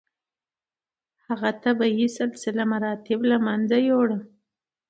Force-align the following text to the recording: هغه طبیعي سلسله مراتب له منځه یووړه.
هغه 1.27 1.49
طبیعي 1.65 2.07
سلسله 2.19 2.63
مراتب 2.71 3.19
له 3.31 3.37
منځه 3.45 3.77
یووړه. 3.87 4.19